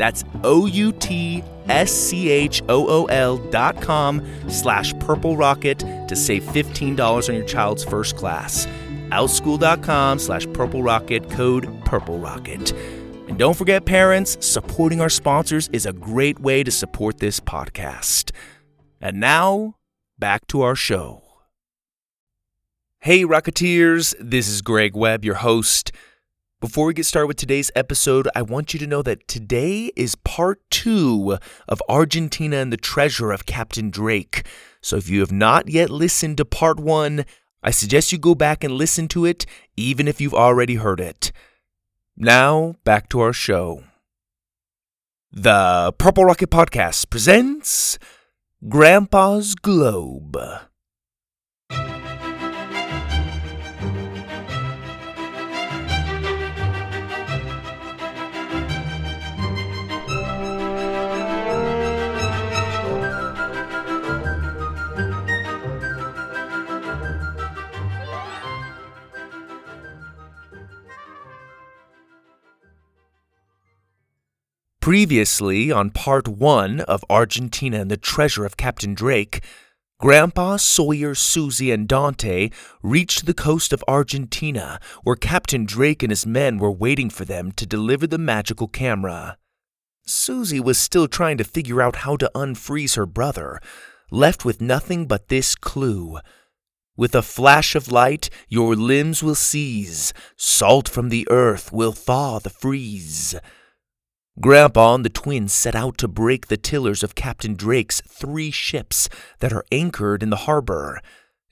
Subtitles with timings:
[0.00, 1.50] That's O-U-T-S-C-H-O-O-L
[3.50, 5.78] dot com slash purple rocket
[6.08, 8.66] to save $15 on your child's first class.
[9.10, 12.72] Outschool.com slash purple rocket, code purple rocket.
[13.28, 18.32] And don't forget, parents, supporting our sponsors is a great way to support this podcast.
[19.02, 19.74] And now,
[20.18, 21.24] back to our show.
[23.00, 25.92] Hey, Rocketeers, this is Greg Webb, your host.
[26.60, 30.14] Before we get started with today's episode, I want you to know that today is
[30.14, 34.46] part two of Argentina and the Treasure of Captain Drake.
[34.82, 37.24] So if you have not yet listened to part one,
[37.62, 39.46] I suggest you go back and listen to it,
[39.78, 41.32] even if you've already heard it.
[42.14, 43.84] Now, back to our show.
[45.32, 47.98] The Purple Rocket Podcast presents
[48.68, 50.36] Grandpa's Globe.
[74.90, 79.40] Previously, on part one of Argentina and the Treasure of Captain Drake,
[80.00, 82.52] Grandpa, Sawyer, Suzie, and Donte
[82.82, 87.52] reached the coast of Argentina, where Captain Drake and his men were waiting for them
[87.52, 89.36] to deliver the magical camera.
[90.08, 93.60] Suzie was still trying to figure out how to unfreeze her brother,
[94.10, 96.18] left with nothing but this clue.
[96.96, 102.40] With a flash of light, your limbs will seize, salt from the earth will thaw
[102.40, 103.36] the freeze.
[104.40, 109.06] Grandpa and the twins set out to break the tillers of Captain Drake's three ships
[109.40, 111.02] that are anchored in the harbor.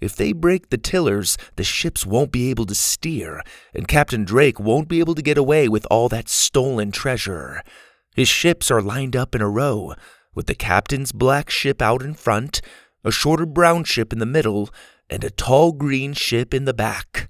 [0.00, 3.42] If they break the tillers, the ships won't be able to steer,
[3.74, 7.62] and Captain Drake won't be able to get away with all that stolen treasure.
[8.14, 9.94] His ships are lined up in a row,
[10.34, 12.62] with the captain's black ship out in front,
[13.04, 14.70] a shorter brown ship in the middle,
[15.10, 17.28] and a tall green ship in the back.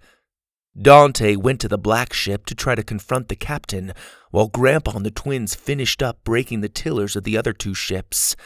[0.81, 3.93] Donte went to the black ship to try to confront the captain,
[4.31, 8.37] while Grandpa and the twins finished up breaking the tillers of the other two ships.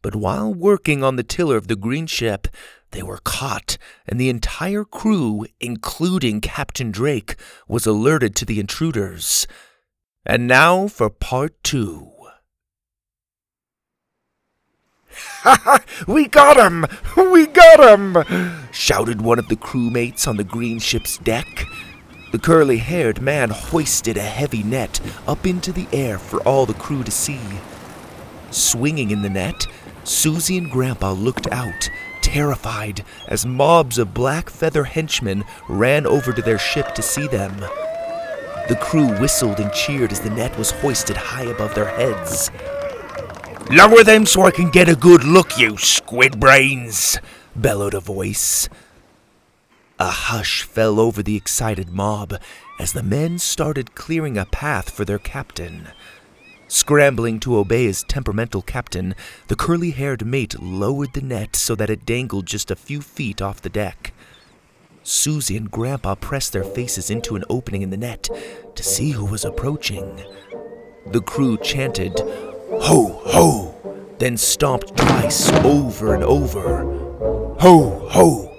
[0.00, 2.48] But while working on the tiller of the green ship,
[2.92, 3.76] they were caught,
[4.06, 7.36] and the entire crew, including Captain Drake,
[7.68, 9.46] was alerted to the intruders.
[10.24, 12.15] And now for part two.
[16.06, 16.86] we got him!
[17.16, 18.68] We got him!
[18.72, 21.66] shouted one of the crewmates on the green ship's deck.
[22.32, 26.74] The curly haired man hoisted a heavy net up into the air for all the
[26.74, 27.40] crew to see.
[28.50, 29.66] Swinging in the net,
[30.04, 31.88] Suzie and Grandpa looked out,
[32.22, 37.60] terrified, as mobs of black feather henchmen ran over to their ship to see them.
[38.68, 42.50] The crew whistled and cheered as the net was hoisted high above their heads.
[43.70, 47.18] Lower them so I can get a good look, you squid brains,
[47.56, 48.68] bellowed a voice.
[49.98, 52.34] A hush fell over the excited mob
[52.78, 55.88] as the men started clearing a path for their captain.
[56.68, 59.14] Scrambling to obey his temperamental captain,
[59.48, 63.42] the curly haired mate lowered the net so that it dangled just a few feet
[63.42, 64.12] off the deck.
[65.02, 68.28] Suzie and Grandpa pressed their faces into an opening in the net
[68.74, 70.24] to see who was approaching.
[71.12, 72.20] The crew chanted,
[72.68, 73.74] Ho, ho,
[74.18, 76.82] then stomped twice over and over.
[77.60, 78.52] Ho, ho,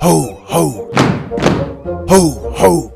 [0.00, 0.90] ho, ho,
[2.08, 2.90] ho, ho.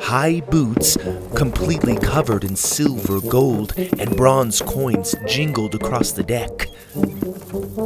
[0.00, 0.96] High boots,
[1.34, 6.68] completely covered in silver, gold, and bronze coins, jingled across the deck.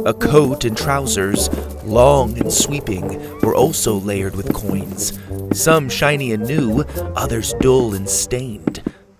[0.05, 1.49] A coat and trousers,
[1.83, 5.17] long and sweeping, were also layered with coins,
[5.53, 6.81] some shiny and new,
[7.15, 8.76] others dull and stained,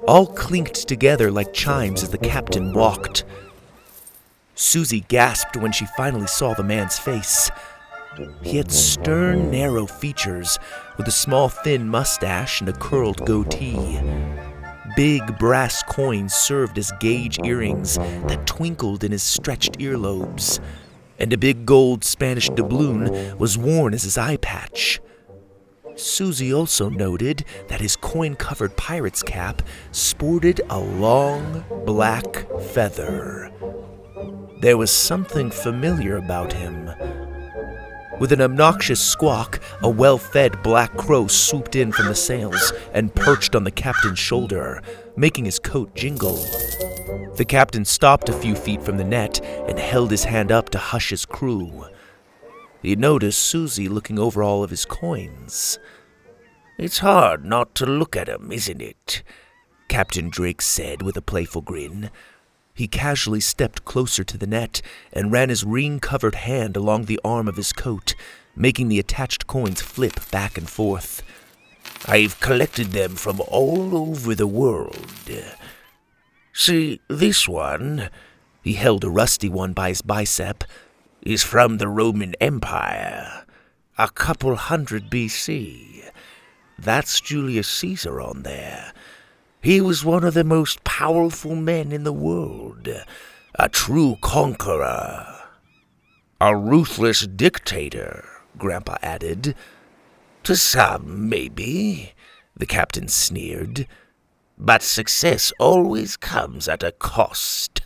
[0.07, 3.25] all clinked together like chimes as the captain walked.
[4.55, 7.51] Suzie gasped when she finally saw the man's face.
[8.41, 10.57] He had stern, narrow features,
[10.97, 13.99] with a small, thin mustache and a curled goatee.
[14.95, 20.59] Big brass coins served as gauge earrings that twinkled in his stretched earlobes,
[21.19, 24.99] and a big gold Spanish doubloon was worn as his eye patch.
[25.97, 33.51] Suzie also noted that his coin covered pirate's cap sported a long black feather.
[34.61, 36.91] There was something familiar about him.
[38.19, 43.13] With an obnoxious squawk, a well fed black crow swooped in from the sails and
[43.13, 44.81] perched on the captain's shoulder,
[45.15, 46.37] making his coat jingle.
[47.37, 50.79] The captain stopped a few feet from the net and held his hand up to
[50.79, 51.85] hush his crew.
[52.81, 55.79] He noticed Suzie looking over all of his coins.
[56.77, 59.23] It's hard not to look at 'em, isn't it?
[59.87, 62.11] Captain Drake said with a playful grin.
[62.73, 64.81] He casually stepped closer to the net
[65.11, 68.13] and ran his ring covered hand along the arm of his coat,
[68.55, 71.23] making the attached coins flip back and forth.
[72.05, 75.07] I've collected them from all over the world.
[76.53, 78.09] See, this one,
[78.63, 80.63] he held a rusty one by his bicep,
[81.27, 83.45] is from the Roman Empire,
[83.97, 86.09] a couple hundred BC.
[86.79, 88.93] That's Julius Caesar on there
[89.67, 92.87] he was one of the most powerful men in the world,
[93.55, 95.25] a true conqueror.
[96.39, 98.25] A ruthless dictator,
[98.57, 99.55] Grandpa added.
[100.43, 102.13] To some, maybe,
[102.55, 103.87] the captain sneered.
[104.57, 107.76] But success always comes at a cost.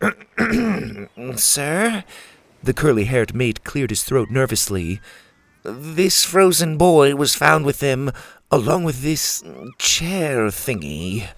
[1.36, 2.04] Sir?
[2.62, 5.00] The curly haired mate cleared his throat nervously.
[5.62, 8.10] This frozen boy was found with them
[8.50, 9.42] along with this
[9.78, 11.28] chair thingy.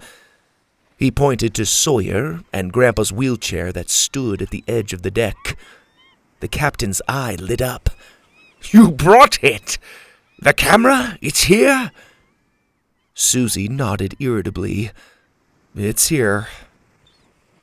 [0.97, 5.57] He pointed to Sawyer and Grandpa's wheelchair that stood at the edge of the deck.
[6.39, 7.89] The captain's eye lit up.
[8.71, 9.77] You brought it!
[10.39, 11.17] The camera?
[11.21, 11.91] It's here?
[13.15, 14.91] Suzie nodded irritably.
[15.75, 16.47] It's here.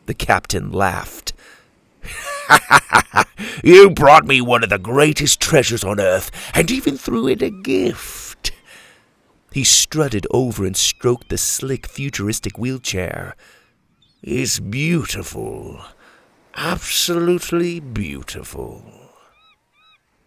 [0.07, 1.33] The captain laughed.
[3.65, 7.51] you brought me one of the greatest treasures on earth, and even threw in a
[7.51, 8.53] gift.
[9.53, 13.37] He strutted over and stroked the slick, futuristic wheelchair.
[14.23, 15.81] It's beautiful.
[16.57, 18.85] Absolutely beautiful.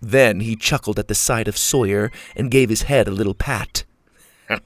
[0.01, 3.83] Then he chuckled at the sight of Sawyer and gave his head a little pat.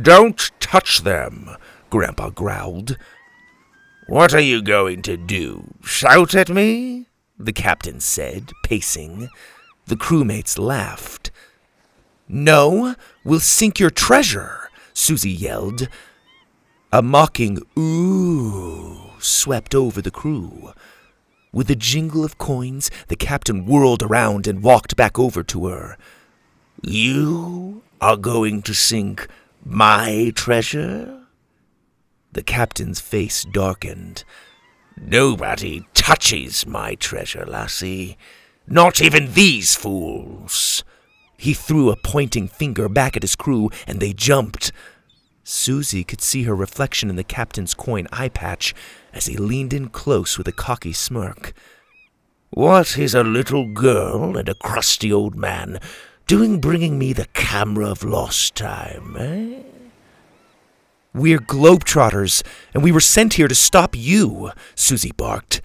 [0.00, 1.56] Don't touch them,
[1.90, 2.96] Grandpa growled.
[4.06, 5.74] What are you going to do?
[5.82, 7.06] Shout at me?
[7.38, 9.28] The captain said, pacing.
[9.86, 11.30] The crewmates laughed.
[12.28, 12.94] No,
[13.24, 15.88] we'll sink your treasure, Suzie yelled.
[16.92, 20.72] A mocking ooh swept over the crew.
[21.52, 25.96] With a jingle of coins, the captain whirled around and walked back over to her.
[26.82, 29.26] You are going to sink
[29.64, 31.19] my treasure?
[32.32, 34.24] The captain's face darkened.
[34.96, 38.16] Nobody touches my treasure, lassie.
[38.66, 40.84] Not even these fools.
[41.36, 44.72] He threw a pointing finger back at his crew, and they jumped.
[45.44, 48.74] Suzie could see her reflection in the captain's coin eye patch
[49.12, 51.52] as he leaned in close with a cocky smirk.
[52.50, 55.80] What is a little girl and a crusty old man
[56.26, 59.79] doing bringing me the camera of lost time, eh?
[61.12, 65.60] We're globetrotters, and we were sent here to stop you, Suzie barked.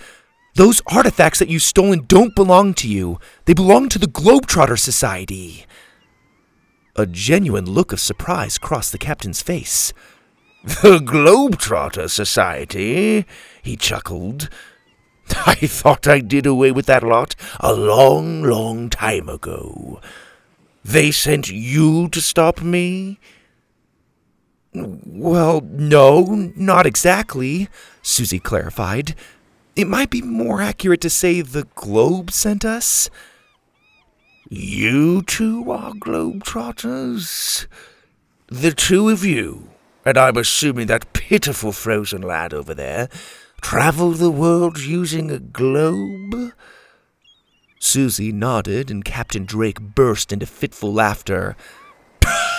[0.55, 3.19] Those artifacts that you've stolen don't belong to you.
[3.45, 5.65] They belong to the Globetrotter Society.
[6.95, 9.93] A genuine look of surprise crossed the captain's face.
[10.63, 13.25] The Globetrotter Society?
[13.61, 14.49] He chuckled.
[15.45, 19.99] I thought I did away with that lot a long, long time ago.
[20.83, 23.19] They sent you to stop me?
[24.75, 27.69] Well, no, not exactly,
[28.03, 29.15] Suzie clarified.
[29.75, 33.09] It might be more accurate to say the globe sent us.
[34.49, 37.67] You two are globetrotters?
[38.47, 39.69] The two of you,
[40.05, 43.09] and I'm assuming that pitiful frozen lad over there,
[43.61, 46.53] travel the world using a globe?
[47.81, 51.55] Suzie nodded, and Captain Drake burst into fitful laughter.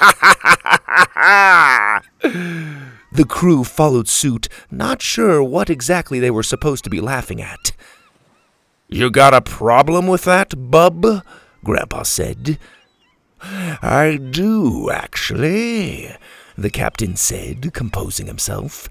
[3.10, 7.72] The crew followed suit, not sure what exactly they were supposed to be laughing at.
[8.86, 11.24] You got a problem with that, bub?
[11.64, 12.58] Grandpa said.
[13.40, 16.14] I do, actually,
[16.56, 18.88] the captain said, composing himself.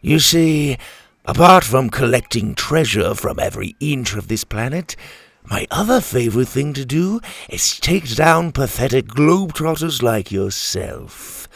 [0.00, 0.76] You see,
[1.24, 4.96] apart from collecting treasure from every inch of this planet,
[5.44, 11.48] my other favorite thing to do is take down pathetic globetrotters like yourself.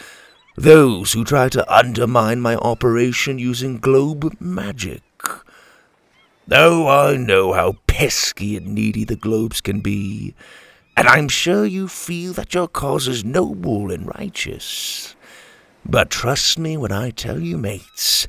[0.56, 5.02] Those who try to undermine my operation using globe magic.
[6.50, 10.34] Oh, I know how pesky and needy the globes can be,
[10.96, 15.14] and I'm sure you feel that your cause is noble and righteous.
[15.84, 18.26] But trust me when I tell you, mates,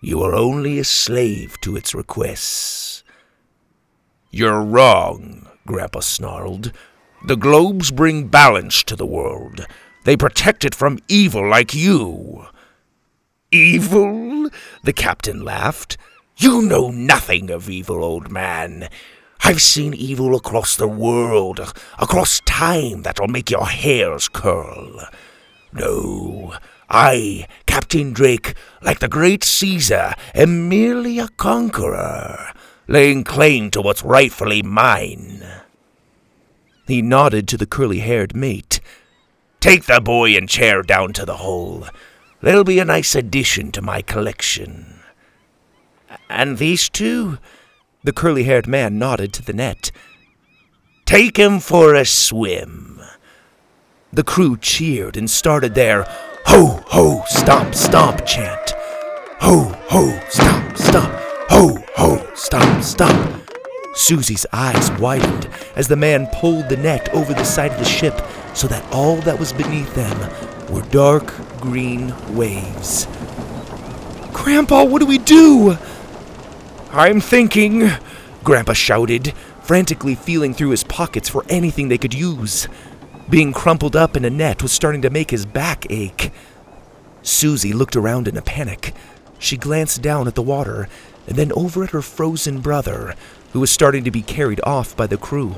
[0.00, 2.95] you are only a slave to its requests.
[4.36, 6.70] You're wrong, Grandpa snarled.
[7.26, 9.66] The globes bring balance to the world.
[10.04, 12.44] They protect it from evil like you.
[13.50, 14.50] Evil?
[14.84, 15.96] The captain laughed.
[16.36, 18.90] You know nothing of evil, old man.
[19.42, 25.00] I've seen evil across the world, across time that'll make your hairs curl.
[25.72, 26.52] No,
[26.90, 28.52] I, Captain Drake,
[28.82, 32.52] like the great Caesar, am merely a conqueror,
[32.86, 35.44] laying claim to what's rightfully mine.
[36.86, 38.80] He nodded to the curly haired mate.
[39.60, 41.86] Take the boy and chair down to the hole.
[42.40, 45.00] They'll be a nice addition to my collection.
[46.28, 47.38] And these two?
[48.04, 49.90] The curly haired man nodded to the net.
[51.04, 53.00] Take him for a swim.
[54.12, 56.04] The crew cheered and started their
[56.46, 58.74] ho, ho, stomp, stomp chant.
[59.40, 61.12] Ho, ho, stomp, stomp.
[61.50, 61.82] Ho,
[62.36, 63.42] ho, stomp, stomp.
[63.94, 68.20] Suzie's eyes widened as the man pulled the net over the side of the ship
[68.54, 70.18] so that all that was beneath them
[70.70, 73.06] were dark green waves.
[74.32, 75.78] Grandpa, what do we do?
[76.90, 77.90] I'm thinking,
[78.44, 82.68] Grandpa shouted, frantically feeling through his pockets for anything they could use.
[83.28, 86.30] Being crumpled up in a net was starting to make his back ache.
[87.22, 88.94] Suzie looked around in a panic.
[89.38, 90.88] She glanced down at the water
[91.26, 93.14] and then over at her frozen brother,
[93.52, 95.54] who was starting to be carried off by the crew.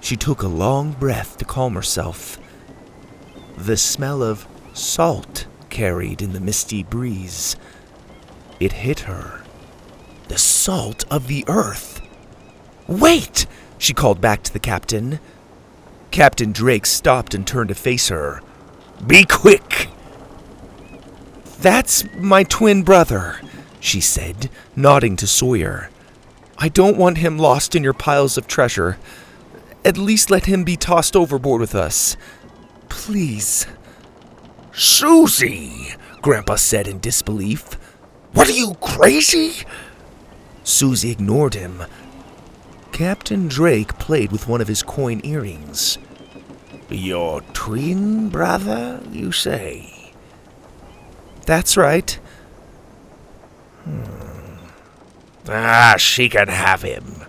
[0.00, 2.38] She took a long breath to calm herself.
[3.56, 7.56] The smell of salt carried in the misty breeze.
[8.60, 9.42] It hit her.
[10.28, 12.00] The salt of the earth.
[12.86, 13.46] Wait!
[13.78, 15.20] she called back to the captain.
[16.10, 18.40] Captain Drake stopped and turned to face her.
[19.06, 19.88] Be quick!
[21.60, 23.40] That's my twin brother,
[23.86, 25.90] she said, nodding to Sawyer.
[26.58, 28.98] I don't want him lost in your piles of treasure.
[29.84, 32.16] At least let him be tossed overboard with us.
[32.88, 33.66] Please.
[34.72, 37.74] Suzie, Grandpa said in disbelief.
[38.32, 39.64] What are you, crazy?
[40.64, 41.84] Suzie ignored him.
[42.90, 45.98] Captain Drake played with one of his coin earrings.
[46.88, 50.12] Your twin brother, you say?
[51.44, 52.18] That's right.
[53.86, 55.48] Hmm.
[55.48, 57.24] Ah, she can have him.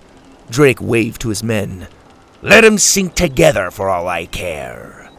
[0.50, 1.88] Drake waved to his men.
[2.42, 5.10] Let 'em sink together for all I care.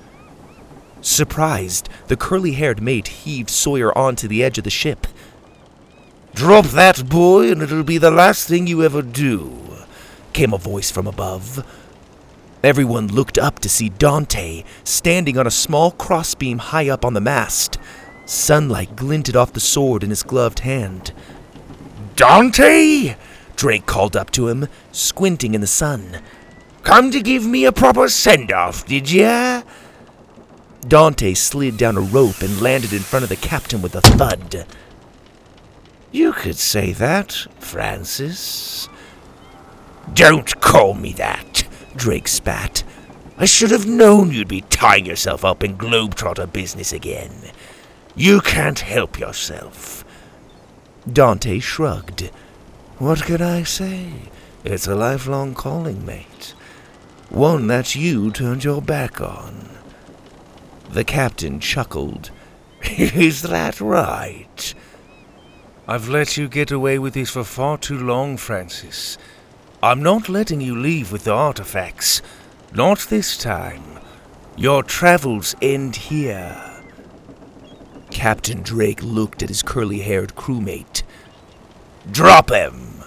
[1.00, 5.07] Surprised, the curly haired mate heaved Sawyer onto the edge of the ship.
[6.35, 9.59] Drop that boy, and it'll be the last thing you ever do,
[10.33, 11.64] came a voice from above.
[12.62, 17.21] Everyone looked up to see Donte standing on a small crossbeam high up on the
[17.21, 17.78] mast.
[18.28, 21.12] Sunlight glinted off the sword in his gloved hand.
[22.14, 23.16] Donte?
[23.56, 26.20] Drake called up to him, squinting in the sun.
[26.82, 29.62] Come to give me a proper send off, did ya?
[30.82, 34.66] Donte slid down a rope and landed in front of the captain with a thud.
[36.12, 38.90] You could say that, Francis.
[40.12, 41.66] Don't call me that,
[41.97, 42.85] Drake spat.
[43.38, 47.32] I should have known you'd be tying yourself up in Globetrotter business again.
[48.18, 50.04] You can't help yourself.
[51.08, 52.32] Donte shrugged.
[52.98, 54.10] What can I say?
[54.64, 56.52] It's a lifelong calling, mate.
[57.30, 59.68] One that you turned your back on.
[60.90, 62.32] The captain chuckled.
[62.82, 64.75] Is that right?
[65.87, 69.16] I've let you get away with this for far too long, Francis.
[69.80, 72.20] I'm not letting you leave with the artifacts.
[72.75, 74.00] Not this time.
[74.56, 76.67] Your travels end here.
[78.18, 81.04] Captain Drake looked at his curly haired crewmate.
[82.10, 83.04] Drop him!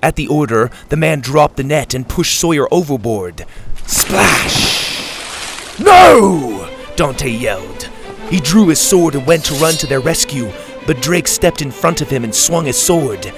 [0.00, 3.44] At the order, the man dropped the net and pushed Sawyer overboard.
[3.84, 5.80] Splash!
[5.80, 6.70] No!
[6.94, 7.90] Donte yelled.
[8.30, 10.52] He drew his sword and went to run to their rescue,
[10.86, 13.32] but Drake stepped in front of him and swung his sword.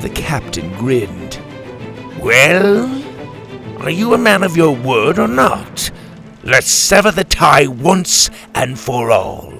[0.00, 1.40] The captain grinned.
[2.20, 2.92] Well,
[3.80, 5.90] are you a man of your word or not?
[6.46, 9.50] Let's sever the tie once and for all.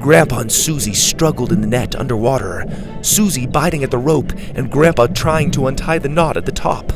[0.00, 2.64] Grandpa and Suzie struggled in the net underwater,
[3.00, 6.90] Suzie biting at the rope and Grandpa trying to untie the knot at the top.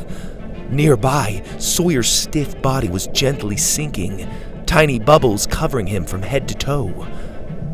[0.71, 4.27] Nearby, Sawyer's stiff body was gently sinking,
[4.65, 7.07] tiny bubbles covering him from head to toe.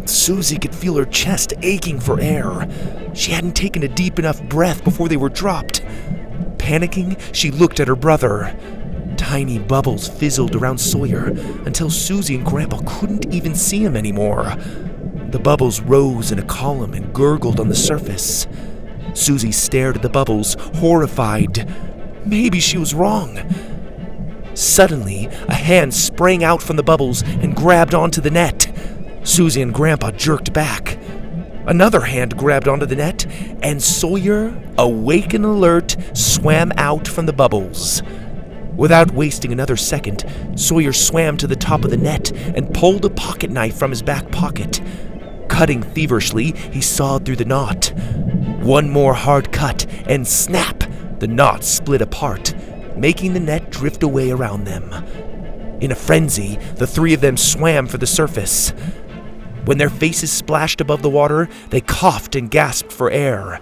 [0.03, 2.67] Suzie could feel her chest aching for air.
[3.13, 5.81] She hadn't taken a deep enough breath before they were dropped.
[6.57, 8.53] Panicking, she looked at her brother.
[9.27, 11.29] Tiny bubbles fizzled around Sawyer
[11.65, 14.55] until Suzie and Grandpa couldn't even see him anymore.
[15.31, 18.45] The bubbles rose in a column and gurgled on the surface.
[19.13, 21.67] Suzie stared at the bubbles, horrified.
[22.23, 23.39] Maybe she was wrong.
[24.53, 28.71] Suddenly, a hand sprang out from the bubbles and grabbed onto the net.
[29.23, 30.99] Suzie and Grandpa jerked back.
[31.65, 33.25] Another hand grabbed onto the net,
[33.63, 38.03] and Sawyer, awake and alert, swam out from the bubbles.
[38.77, 43.09] Without wasting another second, Sawyer swam to the top of the net and pulled a
[43.09, 44.81] pocket knife from his back pocket.
[45.47, 47.93] Cutting feverishly, he sawed through the knot.
[48.61, 50.83] One more hard cut, and snap!
[51.19, 52.53] The knot split apart,
[52.97, 54.91] making the net drift away around them.
[55.79, 58.71] In a frenzy, the three of them swam for the surface.
[59.63, 63.61] When their faces splashed above the water, they coughed and gasped for air.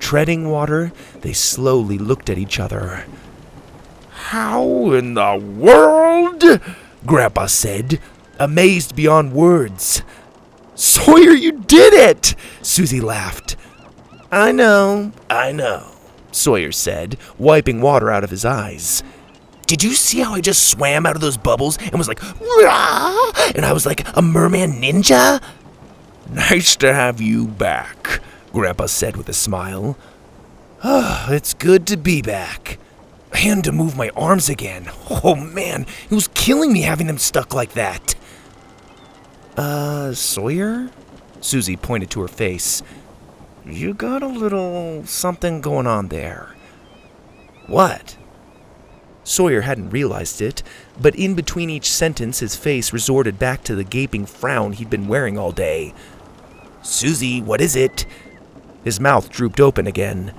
[0.00, 3.04] Treading water, they slowly looked at each other.
[4.18, 6.60] How in the world?
[7.06, 7.98] Grandpa said,
[8.38, 10.02] amazed beyond words.
[10.74, 12.34] Sawyer, you did it!
[12.60, 13.56] Suzie laughed.
[14.30, 15.86] I know, I know,
[16.30, 19.02] Sawyer said, wiping water out of his eyes.
[19.66, 23.32] Did you see how I just swam out of those bubbles and was like, Rah!
[23.54, 25.42] and I was like a merman ninja?
[26.30, 28.20] Nice to have you back,
[28.52, 29.96] Grandpa said with a smile.
[30.84, 32.78] Oh, it's good to be back.
[33.40, 34.90] And to move my arms again.
[35.24, 38.14] Oh man, it was killing me having them stuck like that.
[39.56, 40.90] Uh, Sawyer?
[41.40, 42.82] Suzie pointed to her face.
[43.64, 46.54] You got a little something going on there.
[47.66, 48.16] What?
[49.24, 50.62] Sawyer hadn't realized it,
[51.00, 55.06] but in between each sentence, his face resorted back to the gaping frown he'd been
[55.06, 55.94] wearing all day.
[56.82, 58.06] Suzie, what is it?
[58.84, 60.32] His mouth drooped open again.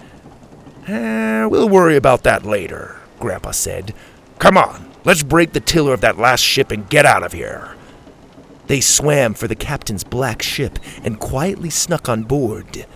[0.89, 3.93] Eh, we'll worry about that later, Grandpa said.
[4.39, 7.75] Come on, let's break the tiller of that last ship and get out of here.
[8.65, 12.87] They swam for the captain's black ship and quietly snuck on board.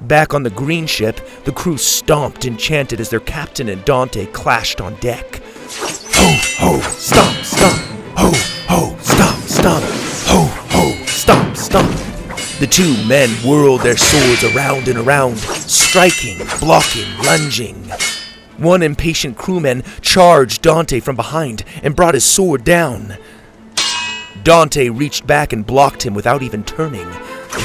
[0.00, 4.32] Back on the green ship, the crew stomped and chanted as their captain and Donte
[4.32, 5.42] clashed on deck.
[6.14, 7.82] Ho, ho, stomp, stomp.
[8.16, 8.32] Ho,
[8.68, 9.84] ho, stomp, stomp.
[10.28, 12.11] Ho, ho, stomp, stomp.
[12.62, 17.90] The two men whirled their swords around and around, striking, blocking, lunging.
[18.56, 23.16] One impatient crewman charged Donte from behind and brought his sword down.
[24.44, 27.10] Donte reached back and blocked him without even turning.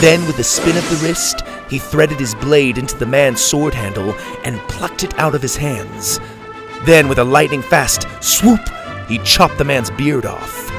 [0.02, 3.76] Then, with a spin of the wrist, he threaded his blade into the man's sword
[3.76, 6.20] handle and plucked it out of his hands.
[6.88, 8.68] Then, with a lightning fast swoop,
[9.08, 10.77] he chopped the man's beard off.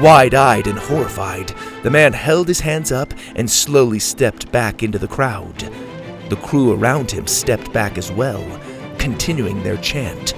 [0.00, 4.98] Wide eyed and horrified, the man held his hands up and slowly stepped back into
[4.98, 5.58] the crowd.
[6.28, 8.44] The crew around him stepped back as well,
[8.98, 10.34] continuing their chant.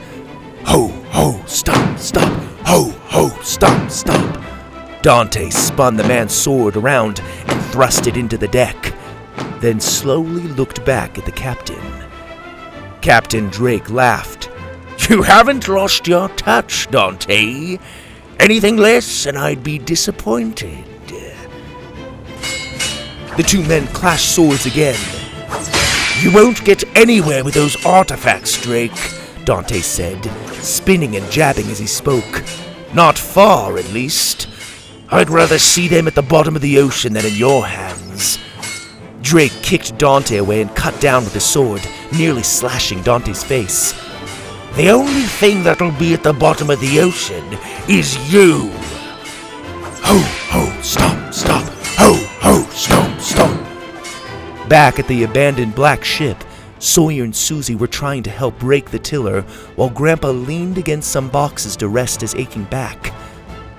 [0.65, 2.33] Ho, ho, stop, stop,
[2.65, 4.43] ho, ho, stop, stop.
[5.03, 8.95] Donte spun the man's sword around and thrust it into the deck,
[9.61, 11.83] then slowly looked back at the captain.
[13.03, 14.49] Captain Drake laughed.
[15.09, 17.81] You haven't lost your touch, Donte.
[18.41, 20.83] Anything less, and I'd be disappointed.
[23.37, 24.99] The two men clashed swords again.
[26.23, 28.93] You won't get anywhere with those artifacts, Drake,
[29.45, 30.25] Donte said,
[30.55, 32.43] spinning and jabbing as he spoke.
[32.95, 34.49] Not far, at least.
[35.11, 38.39] I'd rather see them at the bottom of the ocean than in your hands.
[39.21, 43.93] Drake kicked Donte away and cut down with his sword, nearly slashing Donte's face.
[44.77, 47.45] The only thing that'll be at the bottom of the ocean
[47.89, 48.71] is you.
[50.03, 51.65] Ho, ho, stop, stop.
[51.99, 54.69] Ho, ho, stop, stop.
[54.69, 56.43] Back at the abandoned black ship,
[56.79, 59.43] Sawyer and Suzie were trying to help break the tiller
[59.77, 63.13] while Grandpa leaned against some boxes to rest his aching back.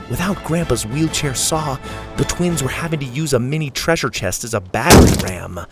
[0.10, 1.78] Without Grandpa's wheelchair saw,
[2.18, 5.66] the twins were having to use a mini treasure chest as a battering ram.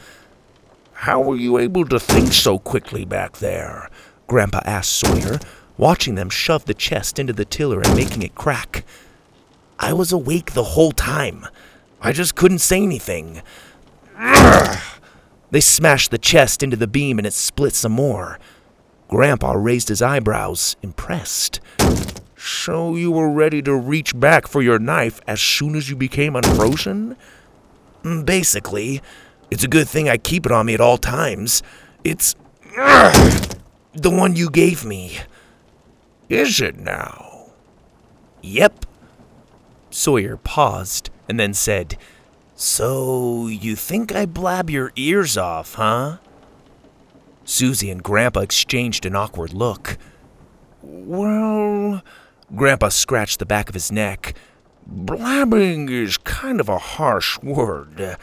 [0.93, 3.89] How were you able to think so quickly back there?
[4.29, 5.39] Grandpa asked Sawyer,
[5.75, 8.85] watching them shove the chest into the tiller and making it crack.
[9.79, 11.47] I was awake the whole time.
[11.99, 13.41] I just couldn't say anything.
[15.51, 18.39] They smashed the chest into the beam and it split some more.
[19.07, 21.59] Grandpa raised his eyebrows, impressed.
[22.37, 26.35] So you were ready to reach back for your knife as soon as you became
[26.35, 27.17] unfrozen?
[28.03, 29.01] Mm, basically.
[29.49, 31.63] It's a good thing I keep it on me at all times.
[32.03, 32.35] It's.
[33.99, 35.17] The one you gave me.
[36.29, 37.47] Is it now?
[38.41, 38.85] Yep.
[39.89, 41.97] Sawyer paused and then said,
[42.55, 46.19] So you think I blab your ears off, huh?
[47.45, 49.97] Suzie and Grandpa exchanged an awkward look.
[50.81, 52.01] Well,
[52.55, 54.33] Grandpa scratched the back of his neck.
[54.87, 58.15] Blabbing is kind of a harsh word.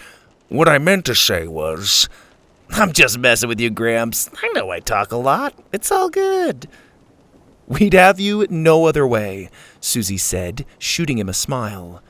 [0.49, 2.09] What I meant to say was.
[2.71, 4.31] I'm just messing with you, Gramps.
[4.43, 5.55] I know I talk a lot.
[5.73, 6.69] It's all good.
[7.67, 9.51] We'd have you no other way,
[9.81, 12.03] Suzie said, shooting him a smile.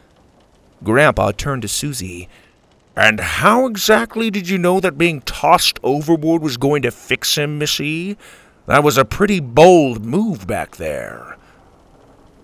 [0.82, 2.28] Grandpa turned to Suzie.
[2.94, 7.58] And how exactly did you know that being tossed overboard was going to fix him,
[7.58, 8.16] Missy?
[8.66, 11.36] That was a pretty bold move back there.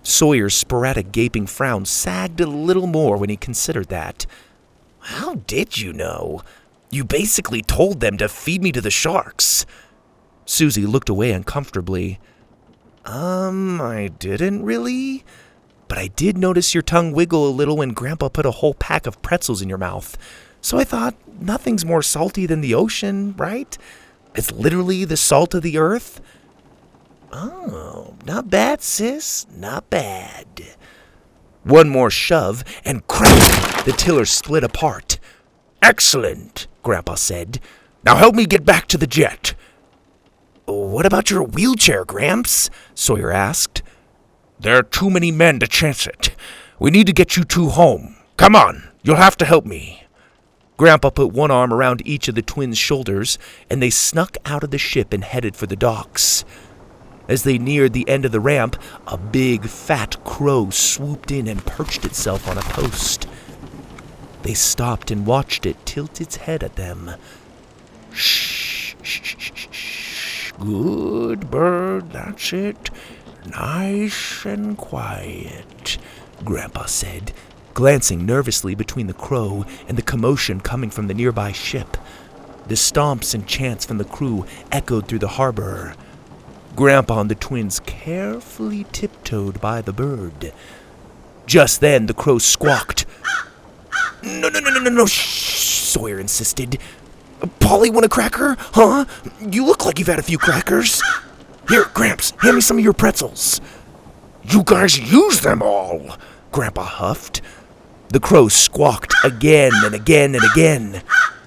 [0.03, 4.25] Sawyer's sporadic gaping frown sagged a little more when he considered that.
[4.99, 6.41] How did you know?
[6.93, 9.65] You basically told them to feed me to the sharks.
[10.45, 12.19] Suzie looked away uncomfortably.
[13.03, 15.25] Um, I didn't really.
[15.87, 19.07] But I did notice your tongue wiggle a little when Grandpa put a whole pack
[19.07, 20.15] of pretzels in your mouth.
[20.61, 23.75] So I thought, nothing's more salty than the ocean, right?
[24.35, 26.21] It's literally the salt of the earth.
[27.31, 29.47] Oh, not bad, sis.
[29.49, 30.63] Not bad.
[31.63, 33.83] One more shove, and crack!
[33.83, 35.17] The tiller split apart.
[35.83, 37.59] Excellent, Grandpa said.
[38.05, 39.53] Now help me get back to the jet.
[40.63, 42.69] What about your wheelchair, Gramps?
[42.95, 43.83] Sawyer asked.
[44.57, 46.37] There are too many men to chance it.
[46.79, 48.15] We need to get you two home.
[48.37, 50.03] Come on, you'll have to help me.
[50.77, 53.37] Grandpa put one arm around each of the twins' shoulders,
[53.69, 56.45] and they snuck out of the ship and headed for the docks.
[57.27, 61.65] As they neared the end of the ramp, a big, fat crow swooped in and
[61.65, 63.27] perched itself on a post.
[64.43, 67.11] They stopped and watched it tilt its head at them.
[68.11, 70.51] Shh, shh, shh, shh.
[70.59, 72.89] Good bird, that's it.
[73.45, 75.97] Nice and quiet,
[76.43, 77.31] Grandpa said,
[77.73, 81.97] glancing nervously between the crow and the commotion coming from the nearby ship.
[82.67, 85.95] The stomps and chants from the crew echoed through the harbor.
[86.75, 90.53] Grandpa and the twins carefully tiptoed by the bird.
[91.45, 93.05] Just then, the crow squawked.
[94.23, 96.79] No, no, no, no, no, no, shh, Sawyer insisted.
[97.59, 98.55] Polly want a cracker?
[98.59, 99.05] Huh?
[99.39, 101.01] You look like you've had a few crackers.
[101.67, 103.59] Here, Gramps, hand me some of your pretzels.
[104.43, 106.17] You guys use them all,
[106.51, 107.41] Grandpa huffed.
[108.09, 111.01] The crow squawked again and again and again.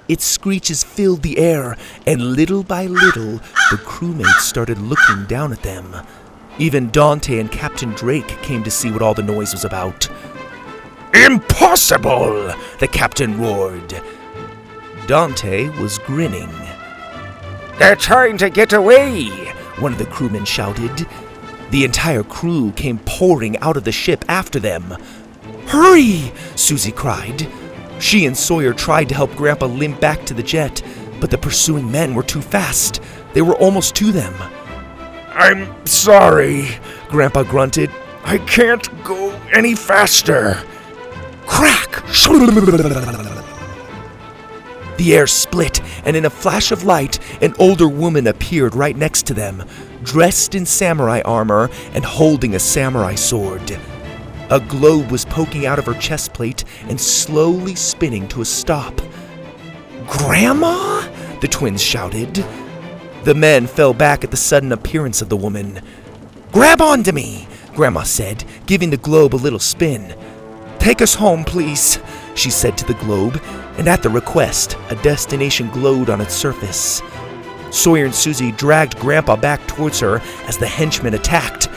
[0.09, 3.39] Its screeches filled the air, and little by little,
[3.71, 5.95] the crewmates started looking down at them.
[6.59, 10.09] Even Donte and Captain Drake came to see what all the noise was about.
[11.15, 12.53] Impossible!
[12.79, 14.01] The captain roared.
[15.07, 16.51] Donte was grinning.
[17.79, 19.29] They're trying to get away,
[19.79, 21.07] one of the crewmen shouted.
[21.71, 24.97] The entire crew came pouring out of the ship after them.
[25.67, 26.33] Hurry!
[26.55, 27.47] Suzie cried.
[27.99, 30.83] She and Sawyer tried to help Grandpa limp back to the jet,
[31.21, 33.01] but the pursuing men were too fast.
[33.33, 34.35] They were almost to them.
[35.31, 36.69] I'm sorry,
[37.09, 37.91] Grandpa grunted.
[38.25, 40.63] I can't go any faster.
[41.47, 42.05] Crack!
[44.97, 49.27] The air split, and in a flash of light, an older woman appeared right next
[49.27, 49.65] to them,
[50.03, 53.79] dressed in samurai armor and holding a samurai sword.
[54.51, 59.01] A globe was poking out of her chest plate and slowly spinning to a stop.
[60.07, 61.03] Grandma?
[61.41, 62.45] The twins shouted.
[63.25, 65.81] The men fell back at the sudden appearance of the woman.
[66.53, 70.15] Grab onto me, Grandma said, giving the globe a little spin.
[70.87, 71.99] Take us home, please,
[72.37, 73.43] she said to the globe,
[73.77, 77.03] and at the request, a destination glowed on its surface.
[77.73, 81.69] Sawyer and Suzie dragged Grandpa back towards her as the henchmen attacked.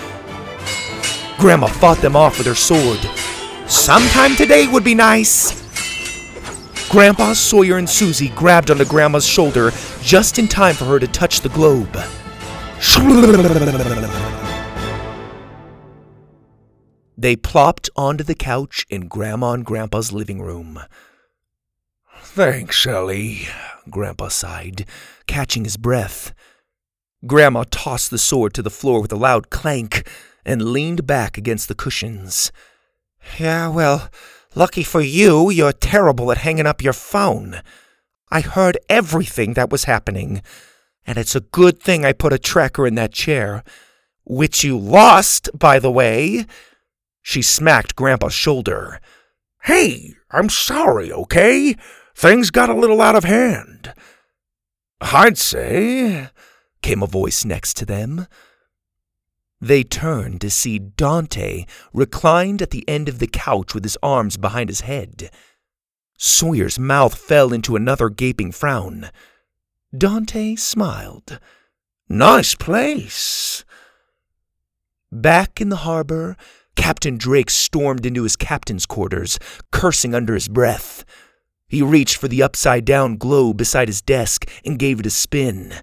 [1.40, 3.00] Grandma fought them off with her sword.
[3.68, 5.58] Sometime today would be nice.
[6.92, 9.72] Grandpa, Sawyer, and Suzie grabbed onto Grandma's shoulder
[10.04, 11.98] just in time for her to touch the globe.
[17.20, 20.80] They plopped onto the couch in Grandma and Grandpa's living room.
[22.22, 23.50] Thanks, Ellie,
[23.90, 24.86] Grandpa sighed,
[25.28, 26.34] catching his breath.
[27.28, 30.08] Grandma tossed the sword to the floor with a loud clank
[30.46, 32.54] and leaned back against the cushions.
[33.38, 34.10] Yeah, well,
[34.56, 37.62] Lucky for you, you're terrible at hanging up your phone.
[38.32, 40.42] I heard everything that was happening,
[41.06, 43.64] and it's a good thing I put a tracker in that chair.
[44.24, 46.46] Which you lost, by the way.
[47.22, 49.00] She smacked Grandpa's shoulder.
[49.64, 51.76] Hey, I'm sorry, okay?
[52.16, 53.94] Things got a little out of hand.
[55.02, 56.30] I'd say,
[56.82, 58.28] came a voice next to them.
[59.62, 64.38] They turned to see Donte reclined at the end of the couch with his arms
[64.38, 65.30] behind his head.
[66.18, 69.10] Sawyer's mouth fell into another gaping frown.
[69.96, 71.40] Donte smiled.
[72.08, 73.64] Nice place.
[75.12, 76.38] Back in the harbor,
[76.80, 79.38] Captain Drake stormed into his captain's quarters,
[79.72, 81.06] cursing under his breath.
[81.68, 85.74] He reached for the upside down globe beside his desk and gave it a spin.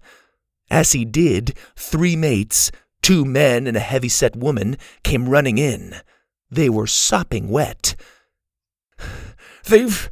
[0.68, 2.72] As he did, three mates,
[3.06, 5.94] Two men and a heavy-set woman came running in.
[6.50, 7.94] They were sopping wet.
[9.66, 10.10] They've.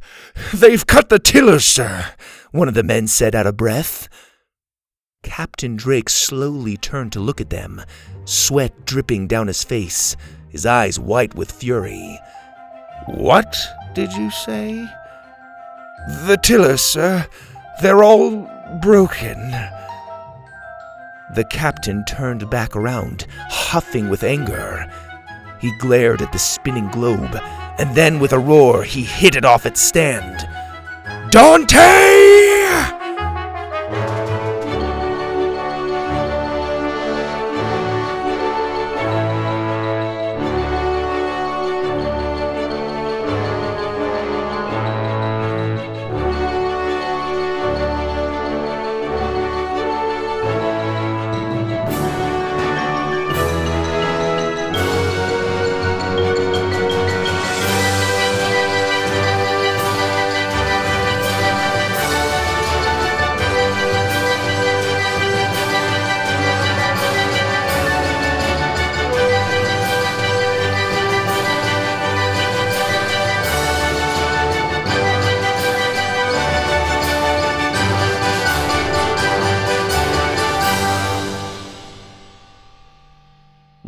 [0.53, 2.13] they've cut the tillers, sir,
[2.51, 4.07] one of the men said out of breath.
[5.23, 7.81] Captain Drake slowly turned to look at them,
[8.23, 10.15] sweat dripping down his face,
[10.55, 12.17] his eyes white with fury.
[13.07, 13.57] What
[13.93, 14.89] did you say?
[16.27, 17.27] The tillers, sir.
[17.81, 18.49] They're all
[18.81, 19.51] broken.
[21.35, 24.89] The captain turned back around, huffing with anger.
[25.59, 27.35] He glared at the spinning globe,
[27.77, 30.47] and then with a roar, he hit it off its stand.
[31.33, 32.44] Donte!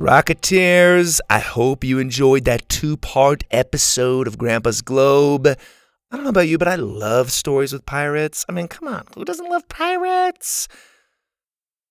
[0.07, 5.45] Rocketeers, I hope you enjoyed that two part episode of Grandpa's Globe.
[5.45, 8.45] I don't know about you, but I love stories with pirates.
[8.47, 10.69] I mean, come on, who doesn't love pirates?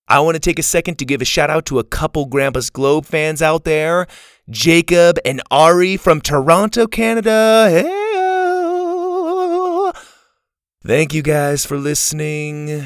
[0.07, 2.71] I want to take a second to give a shout out to a couple Grandpa's
[2.71, 4.07] Globe fans out there
[4.49, 7.67] Jacob and Ari from Toronto, Canada.
[7.69, 7.83] Hey!
[10.83, 12.83] Thank you guys for listening.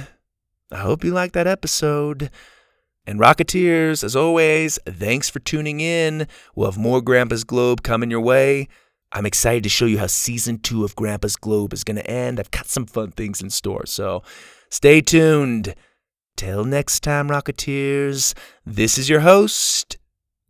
[0.74, 2.30] I hope you liked that episode.
[3.12, 6.30] And Rocketeers, as always, thanks for tuning in.
[6.56, 8.70] We'll have more Grandpa's Globe coming your way.
[9.12, 12.40] I'm excited to show you how season two of Grandpa's Globe is going to end.
[12.40, 14.24] I've got some fun things in store, so
[14.70, 15.76] stay tuned.
[16.38, 18.34] Till next time, Rocketeers,
[18.66, 19.98] this is your host,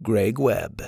[0.04, 0.84] Greg Webb.